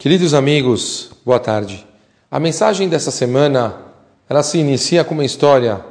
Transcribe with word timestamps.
Queridos 0.00 0.32
amigos, 0.32 1.10
boa 1.26 1.38
tarde. 1.38 1.86
A 2.30 2.40
mensagem 2.40 2.88
dessa 2.88 3.10
semana, 3.10 3.82
ela 4.30 4.42
se 4.42 4.56
inicia 4.56 5.04
com 5.04 5.12
uma 5.12 5.26
história 5.26 5.84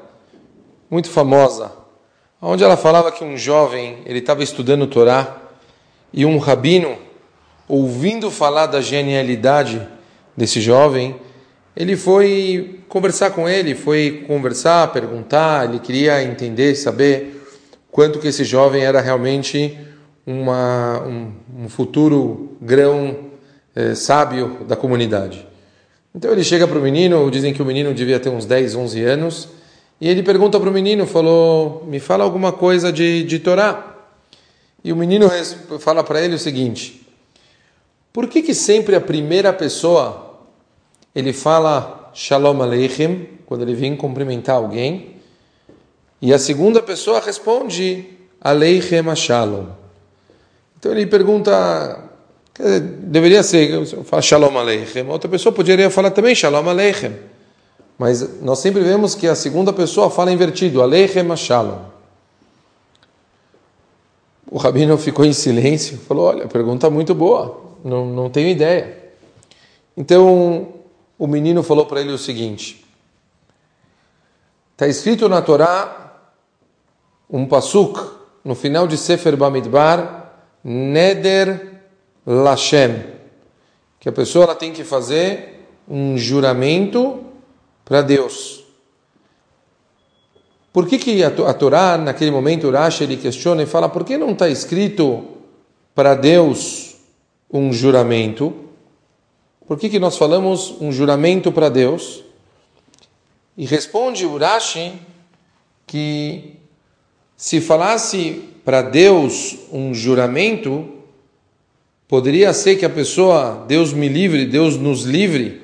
muito 0.89 1.11
famosa, 1.11 1.71
onde 2.41 2.63
ela 2.63 2.75
falava 2.75 3.11
que 3.11 3.23
um 3.23 3.37
jovem, 3.37 3.99
ele 4.07 4.17
estava 4.17 4.41
estudando 4.41 4.87
Torá 4.87 5.37
e 6.11 6.25
um 6.25 6.39
rabino, 6.39 6.97
ouvindo 7.67 8.31
falar 8.31 8.65
da 8.65 8.81
genialidade 8.81 9.87
desse 10.35 10.59
jovem, 10.59 11.15
ele 11.75 11.95
foi 11.95 12.79
conversar 12.89 13.29
com 13.29 13.47
ele, 13.47 13.75
foi 13.75 14.23
conversar, 14.25 14.91
perguntar, 14.91 15.69
ele 15.69 15.77
queria 15.77 16.23
entender, 16.23 16.73
saber 16.73 17.45
quanto 17.91 18.17
que 18.17 18.29
esse 18.29 18.43
jovem 18.43 18.83
era 18.83 19.01
realmente 19.01 19.77
uma, 20.25 20.99
um, 21.05 21.31
um 21.59 21.69
futuro 21.69 22.57
grão 22.59 23.28
é, 23.75 23.95
sábio 23.95 24.65
da 24.67 24.75
comunidade. 24.75 25.47
Então 26.13 26.31
ele 26.31 26.43
chega 26.43 26.67
para 26.67 26.77
o 26.77 26.81
menino, 26.81 27.29
dizem 27.29 27.53
que 27.53 27.61
o 27.61 27.65
menino 27.65 27.93
devia 27.93 28.19
ter 28.19 28.29
uns 28.29 28.45
10, 28.45 28.75
11 28.75 29.03
anos, 29.03 29.49
e 30.01 30.07
ele 30.07 30.23
pergunta 30.23 30.59
para 30.59 30.69
o 30.69 30.73
menino, 30.73 31.05
falou, 31.05 31.85
me 31.85 31.99
fala 31.99 32.23
alguma 32.23 32.51
coisa 32.51 32.91
de, 32.91 33.23
de 33.23 33.39
Torá. 33.39 33.97
E 34.83 34.93
o 34.93 34.95
menino 34.95 35.29
fala 35.79 36.03
para 36.03 36.21
ele 36.21 36.35
o 36.35 36.39
seguinte, 36.39 37.05
por 38.13 38.27
que 38.27 38.41
que 38.41 38.53
sempre 38.53 38.95
a 38.95 39.01
primeira 39.01 39.51
pessoa, 39.53 40.39
ele 41.13 41.33
fala 41.33 42.11
Shalom 42.13 42.61
Aleichem, 42.61 43.27
quando 43.45 43.61
ele 43.61 43.75
vem 43.75 43.95
cumprimentar 43.95 44.55
alguém, 44.55 45.17
e 46.21 46.33
a 46.33 46.39
segunda 46.39 46.81
pessoa 46.81 47.19
responde 47.19 48.05
Aleichem 48.41 49.15
Shalom. 49.15 49.67
Então 50.79 50.91
ele 50.93 51.05
pergunta, 51.05 52.08
Deveria 52.59 53.41
ser, 53.41 53.85
fala 54.03 54.21
Shalom 54.21 54.57
Aleichem. 54.57 55.07
Outra 55.07 55.29
pessoa 55.29 55.53
poderia 55.53 55.89
falar 55.89 56.11
também 56.11 56.35
Shalom 56.35 56.67
Aleichem. 56.67 57.15
Mas 57.97 58.41
nós 58.41 58.59
sempre 58.59 58.81
vemos 58.81 59.15
que 59.15 59.27
a 59.27 59.35
segunda 59.35 59.71
pessoa 59.71 60.09
fala 60.09 60.29
invertido, 60.29 60.81
Aleichem 60.81 61.33
Shalom. 61.37 61.79
O 64.51 64.57
rabino 64.57 64.97
ficou 64.97 65.23
em 65.23 65.31
silêncio, 65.31 65.97
falou: 65.99 66.25
Olha, 66.25 66.47
pergunta 66.47 66.89
muito 66.89 67.15
boa, 67.15 67.61
não, 67.81 68.05
não 68.05 68.29
tenho 68.29 68.49
ideia. 68.49 69.13
Então 69.95 70.67
o 71.17 71.27
menino 71.27 71.63
falou 71.63 71.85
para 71.85 72.01
ele 72.01 72.11
o 72.11 72.17
seguinte: 72.17 72.85
Está 74.73 74.85
escrito 74.85 75.29
na 75.29 75.41
Torá 75.41 76.13
um 77.29 77.45
pasuk 77.45 78.01
no 78.43 78.53
final 78.53 78.85
de 78.85 78.97
Sefer 78.97 79.37
Bamidbar, 79.37 80.33
Neder 80.61 81.78
Lashem, 82.25 83.03
que 83.99 84.07
a 84.07 84.11
pessoa 84.11 84.55
tem 84.55 84.71
que 84.71 84.83
fazer 84.83 85.67
um 85.87 86.17
juramento 86.17 87.23
para 87.83 88.01
Deus. 88.01 88.63
Por 90.71 90.87
que, 90.87 90.99
que 90.99 91.23
a, 91.23 91.53
Torá, 91.53 91.97
naquele 91.97 92.29
momento, 92.29 92.67
o 92.67 92.71
Rashi, 92.71 93.03
ele 93.03 93.17
questiona 93.17 93.63
e 93.63 93.65
fala, 93.65 93.89
por 93.89 94.03
que 94.03 94.17
não 94.17 94.31
está 94.31 94.47
escrito 94.47 95.25
para 95.95 96.13
Deus 96.13 96.95
um 97.51 97.73
juramento? 97.73 98.53
Por 99.67 99.77
que, 99.77 99.89
que 99.89 99.99
nós 99.99 100.17
falamos 100.17 100.75
um 100.79 100.91
juramento 100.91 101.51
para 101.51 101.69
Deus? 101.69 102.23
E 103.57 103.65
responde 103.65 104.25
o 104.25 104.37
Rashi 104.37 104.93
que 105.87 106.57
se 107.35 107.59
falasse 107.59 108.43
para 108.63 108.83
Deus 108.83 109.57
um 109.71 109.93
juramento, 109.93 110.98
Poderia 112.09 112.51
ser 112.53 112.75
que 112.75 112.85
a 112.85 112.89
pessoa, 112.89 113.65
Deus 113.67 113.93
me 113.93 114.09
livre, 114.09 114.43
Deus 114.43 114.75
nos 114.75 115.03
livre, 115.03 115.61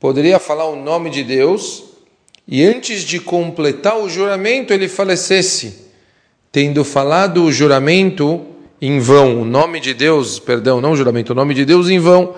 poderia 0.00 0.38
falar 0.38 0.64
o 0.64 0.82
nome 0.82 1.10
de 1.10 1.22
Deus 1.22 1.84
e 2.48 2.64
antes 2.64 3.02
de 3.02 3.20
completar 3.20 3.98
o 3.98 4.08
juramento 4.08 4.72
ele 4.72 4.88
falecesse, 4.88 5.90
tendo 6.50 6.82
falado 6.84 7.44
o 7.44 7.52
juramento 7.52 8.46
em 8.80 8.98
vão, 8.98 9.42
o 9.42 9.44
nome 9.44 9.78
de 9.78 9.92
Deus, 9.92 10.38
perdão, 10.38 10.80
não 10.80 10.92
o 10.92 10.96
juramento, 10.96 11.32
o 11.32 11.34
nome 11.34 11.52
de 11.52 11.66
Deus 11.66 11.90
em 11.90 11.98
vão. 11.98 12.34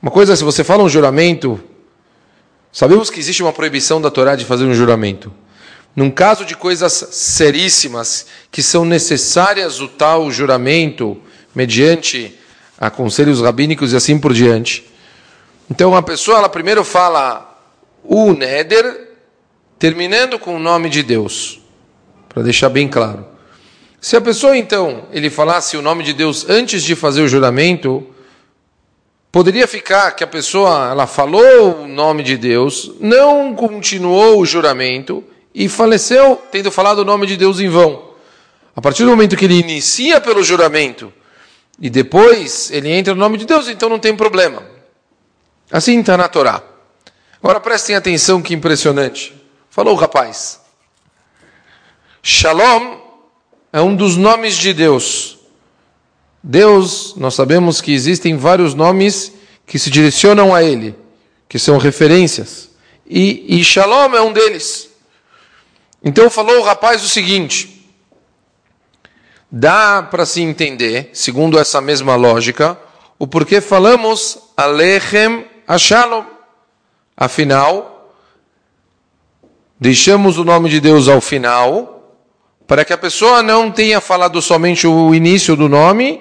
Uma 0.00 0.10
coisa 0.10 0.34
se 0.34 0.42
você 0.42 0.64
fala 0.64 0.82
um 0.82 0.88
juramento, 0.88 1.62
sabemos 2.72 3.10
que 3.10 3.20
existe 3.20 3.42
uma 3.42 3.52
proibição 3.52 4.00
da 4.00 4.10
Torá 4.10 4.36
de 4.36 4.46
fazer 4.46 4.64
um 4.64 4.72
juramento. 4.72 5.30
Num 5.94 6.10
caso 6.10 6.46
de 6.46 6.56
coisas 6.56 6.94
seríssimas 7.10 8.24
que 8.50 8.62
são 8.62 8.86
necessárias 8.86 9.82
o 9.82 9.88
tal 9.88 10.30
juramento 10.30 11.18
mediante 11.54 12.38
a 12.78 12.90
conselhos 12.90 13.40
rabínicos 13.40 13.92
e 13.92 13.96
assim 13.96 14.18
por 14.18 14.32
diante. 14.32 14.84
Então 15.70 15.94
a 15.94 16.02
pessoa 16.02 16.38
ela 16.38 16.48
primeiro 16.48 16.84
fala 16.84 17.58
o 18.02 18.32
Neder, 18.32 19.12
terminando 19.78 20.38
com 20.38 20.56
o 20.56 20.58
nome 20.58 20.88
de 20.88 21.02
Deus, 21.02 21.60
para 22.28 22.42
deixar 22.42 22.68
bem 22.68 22.86
claro. 22.86 23.26
Se 24.00 24.16
a 24.16 24.20
pessoa 24.20 24.56
então 24.56 25.04
ele 25.12 25.30
falasse 25.30 25.76
o 25.76 25.82
nome 25.82 26.04
de 26.04 26.12
Deus 26.12 26.48
antes 26.48 26.82
de 26.82 26.94
fazer 26.94 27.22
o 27.22 27.28
juramento, 27.28 28.06
poderia 29.32 29.66
ficar 29.66 30.12
que 30.12 30.22
a 30.22 30.26
pessoa 30.26 30.90
ela 30.90 31.06
falou 31.06 31.82
o 31.82 31.88
nome 31.88 32.22
de 32.22 32.36
Deus, 32.36 32.92
não 33.00 33.54
continuou 33.54 34.38
o 34.38 34.46
juramento 34.46 35.24
e 35.54 35.68
faleceu 35.68 36.40
tendo 36.52 36.70
falado 36.70 36.98
o 36.98 37.04
nome 37.04 37.26
de 37.26 37.36
Deus 37.36 37.60
em 37.60 37.68
vão. 37.68 38.10
A 38.76 38.82
partir 38.82 39.04
do 39.04 39.10
momento 39.10 39.36
que 39.36 39.46
ele 39.46 39.58
inicia 39.58 40.20
pelo 40.20 40.42
juramento 40.42 41.10
e 41.80 41.90
depois 41.90 42.70
ele 42.70 42.90
entra 42.90 43.14
no 43.14 43.20
nome 43.20 43.38
de 43.38 43.46
Deus, 43.46 43.68
então 43.68 43.88
não 43.88 43.98
tem 43.98 44.16
problema. 44.16 44.62
Assim 45.70 46.00
está 46.00 46.16
na 46.16 46.28
Torá. 46.28 46.62
Agora 47.42 47.60
prestem 47.60 47.96
atenção 47.96 48.40
que 48.40 48.54
impressionante. 48.54 49.34
Falou 49.68 49.94
o 49.94 49.98
rapaz. 49.98 50.60
Shalom 52.22 52.98
é 53.72 53.80
um 53.80 53.94
dos 53.94 54.16
nomes 54.16 54.56
de 54.56 54.72
Deus. 54.72 55.38
Deus, 56.42 57.14
nós 57.16 57.34
sabemos 57.34 57.80
que 57.80 57.92
existem 57.92 58.36
vários 58.36 58.72
nomes 58.74 59.32
que 59.66 59.78
se 59.78 59.90
direcionam 59.90 60.54
a 60.54 60.62
Ele, 60.62 60.94
que 61.48 61.58
são 61.58 61.76
referências. 61.76 62.70
E, 63.06 63.58
e 63.58 63.64
Shalom 63.64 64.14
é 64.14 64.22
um 64.22 64.32
deles. 64.32 64.90
Então 66.02 66.30
falou 66.30 66.60
o 66.60 66.62
rapaz 66.62 67.02
o 67.02 67.08
seguinte: 67.08 67.73
dá 69.50 70.02
para 70.02 70.26
se 70.26 70.42
entender, 70.42 71.10
segundo 71.12 71.58
essa 71.58 71.80
mesma 71.80 72.16
lógica, 72.16 72.78
o 73.18 73.26
porquê 73.26 73.60
falamos 73.60 74.38
Alechem 74.56 75.44
Ashalom. 75.66 76.24
Afinal, 77.16 78.12
deixamos 79.78 80.38
o 80.38 80.44
nome 80.44 80.68
de 80.68 80.80
Deus 80.80 81.08
ao 81.08 81.20
final, 81.20 82.18
para 82.66 82.84
que 82.84 82.92
a 82.92 82.98
pessoa 82.98 83.42
não 83.42 83.70
tenha 83.70 84.00
falado 84.00 84.42
somente 84.42 84.86
o 84.86 85.14
início 85.14 85.54
do 85.54 85.68
nome, 85.68 86.20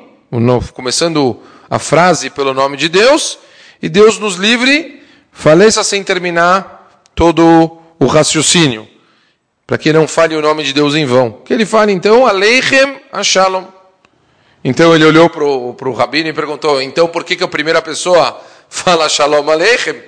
começando 0.73 1.39
a 1.69 1.79
frase 1.79 2.29
pelo 2.29 2.53
nome 2.53 2.77
de 2.77 2.89
Deus, 2.89 3.39
e 3.81 3.89
Deus 3.89 4.19
nos 4.19 4.35
livre, 4.35 5.01
faleça 5.31 5.83
sem 5.83 6.03
terminar 6.03 7.01
todo 7.15 7.79
o 7.99 8.05
raciocínio 8.05 8.92
para 9.65 9.77
que 9.77 9.93
não 9.93 10.07
fale 10.07 10.35
o 10.35 10.41
nome 10.41 10.63
de 10.63 10.73
Deus 10.73 10.93
em 10.95 11.05
vão. 11.05 11.31
Que 11.31 11.53
ele 11.53 11.65
fale 11.65 11.91
então, 11.91 12.27
Aleichem 12.27 13.01
Ashalom. 13.11 13.65
Então 14.63 14.95
ele 14.95 15.05
olhou 15.05 15.29
para 15.29 15.43
o 15.43 15.93
rabino 15.93 16.29
e 16.29 16.33
perguntou: 16.33 16.81
então 16.81 17.07
por 17.07 17.23
que, 17.23 17.35
que 17.35 17.43
a 17.43 17.47
primeira 17.47 17.81
pessoa 17.81 18.39
fala 18.69 19.09
Shalom 19.09 19.49
Aleichem? 19.49 20.01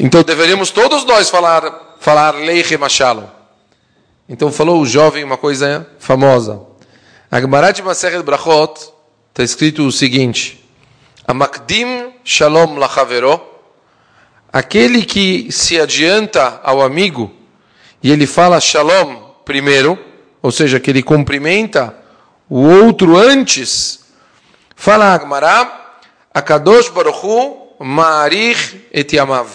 Então 0.00 0.22
deveríamos 0.22 0.70
todos 0.70 1.04
nós 1.04 1.30
falar, 1.30 1.96
falar 2.00 2.34
Aleichem 2.34 2.78
Ashalom. 2.82 3.26
Então 4.28 4.52
falou 4.52 4.80
o 4.80 4.86
jovem 4.86 5.24
uma 5.24 5.38
coisa 5.38 5.86
famosa. 5.98 6.60
A 7.30 7.40
Gemara 7.40 7.72
de 7.72 7.82
Masechet 7.82 8.22
Brachot 8.22 8.92
está 9.30 9.42
escrito 9.42 9.86
o 9.86 9.92
seguinte: 9.92 10.68
Amakdim 11.26 12.12
Shalom 12.24 12.76
Lachavero, 12.76 13.40
aquele 14.52 15.04
que 15.04 15.50
se 15.50 15.80
adianta 15.80 16.60
ao 16.62 16.82
amigo 16.82 17.37
e 18.02 18.10
ele 18.10 18.26
fala 18.26 18.60
shalom 18.60 19.28
primeiro, 19.44 19.98
ou 20.42 20.52
seja, 20.52 20.78
que 20.78 20.90
ele 20.90 21.02
cumprimenta 21.02 21.94
o 22.48 22.60
outro 22.60 23.16
antes, 23.16 24.00
fala 24.76 25.12
Agmará, 25.14 25.98
Akadosh 26.32 26.88
Baruchu 26.90 27.68
Ma'arich 27.80 28.86
et 28.92 29.14
Yamav. 29.14 29.48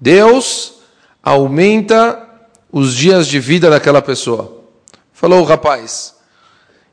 Deus 0.00 0.80
aumenta 1.22 2.26
os 2.72 2.94
dias 2.94 3.26
de 3.26 3.38
vida 3.38 3.68
daquela 3.68 4.00
pessoa. 4.00 4.64
Falou 5.12 5.40
o 5.40 5.44
rapaz. 5.44 6.14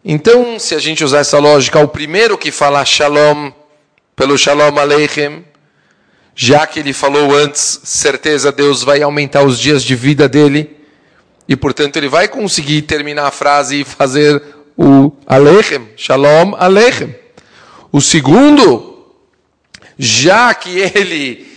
Então, 0.04 0.60
se 0.60 0.76
a 0.76 0.80
gente 0.80 1.04
usar 1.04 1.20
essa 1.20 1.40
lógica, 1.40 1.80
o 1.80 1.88
primeiro 1.88 2.38
que 2.38 2.52
fala 2.52 2.84
shalom, 2.84 3.52
pelo 4.16 4.38
shalom 4.38 4.78
aleichem, 4.78 5.46
já 6.40 6.68
que 6.68 6.80
ele 6.80 6.94
falou 6.94 7.36
antes, 7.36 7.82
certeza 7.84 8.52
Deus 8.52 8.84
vai 8.84 9.02
aumentar 9.02 9.42
os 9.42 9.60
dias 9.60 9.84
de 9.84 9.96
vida 9.96 10.30
dele 10.30 10.78
e 11.48 11.56
portanto 11.56 11.98
ele 11.98 12.08
vai 12.08 12.28
conseguir 12.28 12.84
terminar 12.84 13.26
a 13.26 13.32
frase 13.32 13.82
e 13.82 13.84
fazer 13.84 14.44
o 14.78 15.12
Alechem, 15.26 15.90
Shalom 15.98 16.54
Alechem. 16.56 17.16
O 17.92 18.00
segundo 18.00 19.04
já 19.98 20.54
que 20.54 20.78
ele 20.78 21.52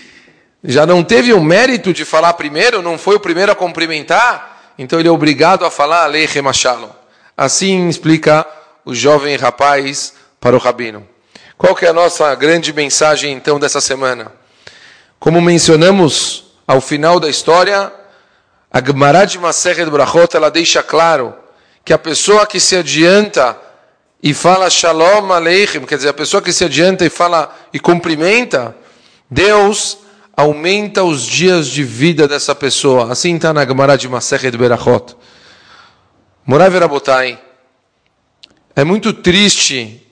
já 0.65 0.87
não 0.87 1.05
teve 1.05 1.35
o 1.35 1.43
mérito 1.43 1.93
de 1.93 2.07
falar 2.07 2.33
primeiro, 2.33 2.81
não 2.81 2.97
foi 2.97 3.17
o 3.17 3.21
primeiro 3.21 3.53
a 3.53 3.55
cumprimentar, 3.55 4.73
então 4.79 4.99
ele 4.99 5.09
é 5.09 5.13
obrigado 5.13 5.67
a 5.67 5.71
falar 5.71 6.05
Aleichem 6.05 6.51
Shalom. 6.55 6.89
Assim 7.37 7.87
explica 7.87 8.47
o 8.83 8.95
jovem 8.95 9.37
rapaz 9.37 10.15
para 10.41 10.57
o 10.57 10.59
rabino. 10.59 11.07
Qual 11.59 11.75
que 11.75 11.85
é 11.85 11.91
a 11.91 11.93
nossa 11.93 12.35
grande 12.35 12.73
mensagem 12.73 13.35
então 13.35 13.61
dessa 13.61 13.83
semana? 13.83 14.40
Como 15.21 15.39
mencionamos 15.43 16.45
ao 16.67 16.81
final 16.81 17.21
da 17.21 17.29
história, 17.29 17.93
a 18.73 18.83
Gemara 18.83 19.27
de 19.27 19.39
Masechet 19.39 19.85
Brachot, 19.91 20.35
ela 20.35 20.51
deixa 20.51 20.83
claro 20.83 21.35
que 21.85 21.93
a 21.93 21.99
pessoa 21.99 22.47
que 22.47 22.59
se 22.59 22.75
adianta 22.75 23.55
e 24.23 24.33
fala 24.33 24.71
Shalom 24.71 25.31
Aleichem, 25.31 25.85
quer 25.85 25.97
dizer, 25.97 26.09
a 26.09 26.15
pessoa 26.15 26.41
que 26.41 26.55
se 26.55 26.65
adianta 26.65 27.05
e 27.05 27.11
fala 27.11 27.55
e 27.71 27.79
cumprimenta, 27.79 28.75
Deus 29.31 29.99
aumenta 30.35 31.05
os 31.05 31.27
dias 31.27 31.69
de 31.69 31.85
vida 31.85 32.27
dessa 32.27 32.55
pessoa. 32.55 33.13
Assim 33.13 33.37
está 33.37 33.53
na 33.53 33.67
Gemara 33.67 33.99
de 33.99 34.09
Masechet 34.09 34.57
Berachot. 34.57 35.15
Morav 36.47 36.75
é 38.75 38.85
muito 38.85 39.13
triste 39.13 40.10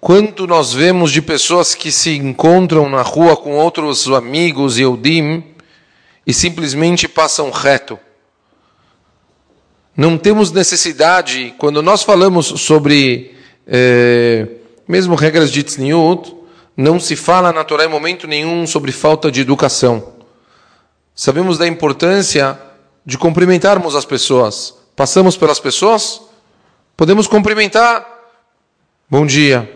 quanto 0.00 0.46
nós 0.46 0.72
vemos 0.72 1.10
de 1.10 1.20
pessoas 1.22 1.74
que 1.74 1.90
se 1.90 2.16
encontram 2.16 2.88
na 2.88 3.02
rua 3.02 3.36
com 3.36 3.56
outros 3.56 4.08
amigos 4.08 4.78
e 4.78 4.82
Eudim 4.82 5.44
e 6.26 6.32
simplesmente 6.32 7.08
passam 7.08 7.50
reto. 7.50 7.98
Não 9.96 10.18
temos 10.18 10.52
necessidade, 10.52 11.54
quando 11.56 11.82
nós 11.82 12.02
falamos 12.02 12.46
sobre, 12.46 13.34
eh, 13.66 14.46
mesmo 14.86 15.14
regras 15.14 15.50
de 15.50 15.62
Tzniut, 15.62 16.36
não 16.76 17.00
se 17.00 17.16
fala 17.16 17.52
na 17.52 17.64
Torá 17.64 17.86
em 17.86 17.88
momento 17.88 18.26
nenhum 18.26 18.66
sobre 18.66 18.92
falta 18.92 19.30
de 19.32 19.40
educação. 19.40 20.12
Sabemos 21.14 21.56
da 21.56 21.66
importância 21.66 22.60
de 23.06 23.16
cumprimentarmos 23.16 23.94
as 23.94 24.04
pessoas. 24.04 24.74
Passamos 24.94 25.36
pelas 25.36 25.58
pessoas, 25.58 26.20
podemos 26.94 27.26
cumprimentar. 27.26 28.06
Bom 29.08 29.24
dia. 29.24 29.75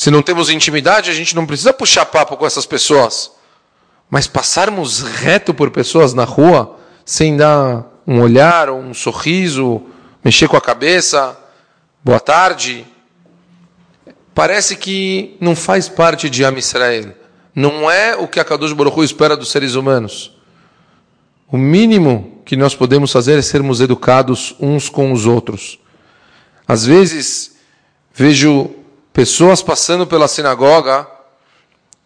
Se 0.00 0.10
não 0.10 0.22
temos 0.22 0.48
intimidade, 0.48 1.10
a 1.10 1.12
gente 1.12 1.36
não 1.36 1.44
precisa 1.44 1.74
puxar 1.74 2.06
papo 2.06 2.34
com 2.34 2.46
essas 2.46 2.64
pessoas. 2.64 3.32
Mas 4.08 4.26
passarmos 4.26 5.02
reto 5.02 5.52
por 5.52 5.70
pessoas 5.70 6.14
na 6.14 6.24
rua, 6.24 6.78
sem 7.04 7.36
dar 7.36 7.84
um 8.06 8.18
olhar, 8.22 8.70
um 8.70 8.94
sorriso, 8.94 9.82
mexer 10.24 10.48
com 10.48 10.56
a 10.56 10.60
cabeça, 10.60 11.38
boa 12.02 12.18
tarde, 12.18 12.86
parece 14.34 14.74
que 14.74 15.36
não 15.38 15.54
faz 15.54 15.86
parte 15.86 16.30
de 16.30 16.46
Am 16.46 16.58
Israel. 16.58 17.12
Não 17.54 17.90
é 17.90 18.16
o 18.16 18.26
que 18.26 18.40
a 18.40 18.44
Kadosh 18.44 18.72
Baruch 18.72 19.04
espera 19.04 19.36
dos 19.36 19.50
seres 19.50 19.74
humanos. 19.74 20.34
O 21.46 21.58
mínimo 21.58 22.40
que 22.46 22.56
nós 22.56 22.74
podemos 22.74 23.12
fazer 23.12 23.38
é 23.38 23.42
sermos 23.42 23.82
educados 23.82 24.56
uns 24.58 24.88
com 24.88 25.12
os 25.12 25.26
outros. 25.26 25.78
Às 26.66 26.86
vezes, 26.86 27.56
vejo 28.14 28.79
pessoas 29.20 29.62
passando 29.62 30.06
pela 30.06 30.26
sinagoga 30.26 31.06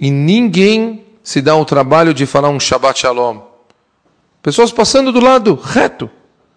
e 0.01 0.11
ninguém 0.11 1.07
se 1.23 1.41
dá 1.41 1.55
o 1.55 1.65
trabalho 1.65 2.13
de 2.13 2.27
falar 2.27 2.49
um 2.49 2.59
Shabbat 2.59 2.99
Shalom. 2.99 3.41
Pessoas 4.43 4.73
passando 4.73 5.13
do 5.13 5.21
lado 5.21 5.55
reto. 5.55 6.11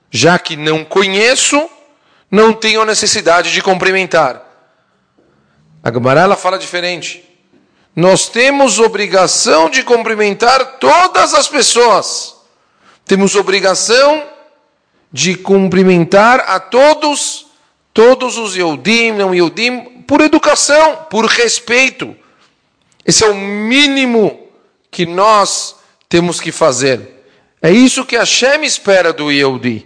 Já 0.09 0.39
que 0.39 0.55
não 0.57 0.83
conheço, 0.83 1.69
não 2.31 2.53
tenho 2.53 2.83
necessidade 2.85 3.51
de 3.51 3.61
cumprimentar. 3.61 4.41
A 5.83 5.93
Gemara 5.93 6.21
ela 6.21 6.35
fala 6.35 6.57
diferente. 6.57 7.23
Nós 7.95 8.27
temos 8.27 8.79
obrigação 8.79 9.69
de 9.69 9.83
cumprimentar 9.83 10.79
todas 10.79 11.35
as 11.35 11.47
pessoas. 11.47 12.35
Temos 13.05 13.35
obrigação 13.35 14.23
de 15.13 15.35
cumprimentar 15.35 16.45
a 16.47 16.59
todos, 16.59 17.45
todos 17.93 18.39
os 18.39 18.55
Yodim, 18.55 19.11
não 19.11 19.35
Yodim, 19.35 19.96
por 20.07 20.21
educação, 20.21 21.05
por 21.09 21.25
respeito. 21.25 22.15
Esse 23.05 23.23
é 23.23 23.27
o 23.29 23.35
mínimo 23.35 24.47
que 24.89 25.05
nós 25.05 25.75
temos 26.09 26.39
que 26.39 26.51
fazer. 26.51 27.25
É 27.61 27.69
isso 27.69 28.05
que 28.05 28.15
a 28.15 28.21
Hashem 28.21 28.63
espera 28.63 29.11
do 29.11 29.31
Yehudi. 29.31 29.85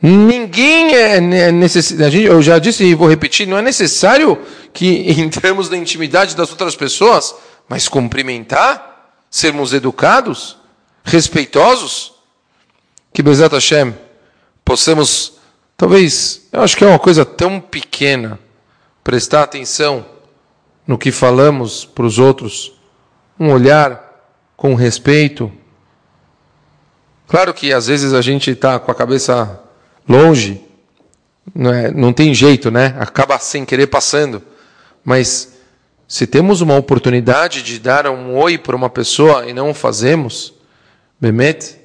Ninguém 0.00 0.94
é 0.94 1.20
necessário, 1.50 2.22
eu 2.22 2.40
já 2.40 2.60
disse 2.60 2.84
e 2.84 2.94
vou 2.94 3.08
repetir, 3.08 3.48
não 3.48 3.58
é 3.58 3.62
necessário 3.62 4.38
que 4.72 5.10
entremos 5.20 5.68
na 5.68 5.76
intimidade 5.76 6.36
das 6.36 6.50
outras 6.50 6.76
pessoas, 6.76 7.34
mas 7.68 7.88
cumprimentar, 7.88 9.12
sermos 9.28 9.72
educados, 9.72 10.56
respeitosos, 11.04 12.14
que 13.12 13.22
Bezat 13.22 13.52
Hashem 13.52 13.92
possamos, 14.64 15.32
talvez, 15.76 16.42
eu 16.52 16.62
acho 16.62 16.76
que 16.76 16.84
é 16.84 16.86
uma 16.86 16.98
coisa 16.98 17.24
tão 17.24 17.60
pequena, 17.60 18.38
prestar 19.08 19.44
atenção 19.44 20.04
no 20.86 20.98
que 20.98 21.10
falamos 21.10 21.86
para 21.86 22.04
os 22.04 22.18
outros, 22.18 22.74
um 23.40 23.50
olhar 23.50 24.22
com 24.54 24.74
respeito. 24.74 25.50
Claro 27.26 27.54
que 27.54 27.72
às 27.72 27.86
vezes 27.86 28.12
a 28.12 28.20
gente 28.20 28.50
está 28.50 28.78
com 28.78 28.90
a 28.90 28.94
cabeça 28.94 29.62
longe, 30.06 30.62
não, 31.54 31.72
é, 31.72 31.90
não 31.90 32.12
tem 32.12 32.34
jeito, 32.34 32.70
né? 32.70 32.94
Acaba 32.98 33.38
sem 33.38 33.64
querer 33.64 33.86
passando. 33.86 34.42
Mas 35.02 35.54
se 36.06 36.26
temos 36.26 36.60
uma 36.60 36.76
oportunidade 36.76 37.62
de 37.62 37.78
dar 37.78 38.06
um 38.08 38.36
oi 38.36 38.58
para 38.58 38.76
uma 38.76 38.90
pessoa 38.90 39.48
e 39.48 39.54
não 39.54 39.70
o 39.70 39.74
fazemos, 39.74 40.52
Bemet, 41.18 41.78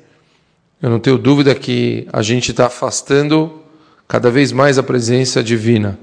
eu 0.82 0.90
não 0.90 1.00
tenho 1.00 1.18
dúvida 1.18 1.56
que 1.56 2.06
a 2.12 2.22
gente 2.22 2.52
está 2.52 2.66
afastando 2.66 3.64
cada 4.10 4.30
vez 4.30 4.52
mais 4.52 4.78
a 4.78 4.84
presença 4.84 5.42
divina. 5.42 5.98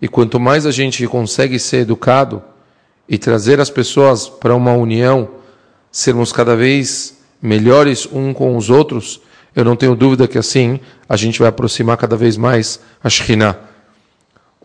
E 0.00 0.08
quanto 0.08 0.38
mais 0.38 0.66
a 0.66 0.70
gente 0.70 1.06
consegue 1.06 1.58
ser 1.58 1.78
educado 1.78 2.42
e 3.08 3.18
trazer 3.18 3.60
as 3.60 3.70
pessoas 3.70 4.28
para 4.28 4.54
uma 4.54 4.72
união, 4.72 5.28
sermos 5.90 6.32
cada 6.32 6.56
vez 6.56 7.18
melhores 7.40 8.08
um 8.10 8.32
com 8.32 8.56
os 8.56 8.70
outros, 8.70 9.20
eu 9.54 9.64
não 9.64 9.76
tenho 9.76 9.94
dúvida 9.94 10.26
que 10.26 10.38
assim 10.38 10.80
a 11.08 11.16
gente 11.16 11.38
vai 11.38 11.48
aproximar 11.48 11.96
cada 11.96 12.16
vez 12.16 12.36
mais 12.36 12.80
a 13.02 13.08
Shekhinah. 13.08 13.56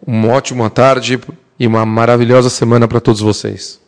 Uma 0.05 0.29
ótima 0.29 0.69
tarde 0.69 1.19
e 1.59 1.67
uma 1.67 1.85
maravilhosa 1.85 2.49
semana 2.49 2.87
para 2.87 2.99
todos 2.99 3.21
vocês. 3.21 3.79